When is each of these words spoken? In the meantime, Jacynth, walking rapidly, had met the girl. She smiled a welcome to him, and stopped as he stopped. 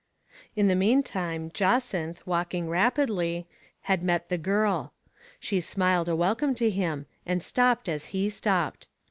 In 0.55 0.67
the 0.67 0.73
meantime, 0.73 1.51
Jacynth, 1.53 2.25
walking 2.25 2.67
rapidly, 2.67 3.45
had 3.81 4.01
met 4.01 4.29
the 4.29 4.37
girl. 4.39 4.93
She 5.39 5.61
smiled 5.61 6.09
a 6.09 6.15
welcome 6.15 6.55
to 6.55 6.71
him, 6.71 7.05
and 7.23 7.43
stopped 7.43 7.87
as 7.87 8.05
he 8.05 8.27
stopped. 8.31 8.87